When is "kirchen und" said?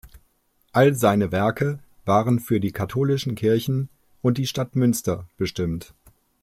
3.35-4.39